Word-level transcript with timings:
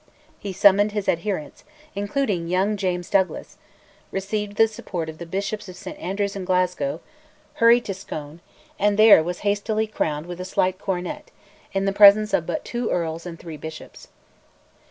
He 0.39 0.51
summoned 0.51 0.93
his 0.93 1.07
adherents, 1.07 1.63
including 1.93 2.47
young 2.47 2.75
James 2.75 3.07
Douglas, 3.07 3.57
received 4.11 4.55
the 4.57 4.67
support 4.67 5.09
of 5.09 5.19
the 5.19 5.27
Bishops 5.27 5.69
of 5.69 5.75
St 5.75 5.95
Andrews 5.99 6.35
and 6.35 6.43
Glasgow, 6.43 7.01
hurried 7.61 7.85
to 7.85 7.93
Scone, 7.93 8.41
and 8.79 8.97
there 8.97 9.21
was 9.23 9.41
hastily 9.41 9.85
crowned 9.85 10.25
with 10.25 10.41
a 10.41 10.43
slight 10.43 10.79
coronet, 10.79 11.29
in 11.71 11.85
the 11.85 11.93
presence 11.93 12.33
of 12.33 12.47
but 12.47 12.65
two 12.65 12.89
earls 12.89 13.27
and 13.27 13.37
three 13.39 13.57
bishops. 13.57 14.07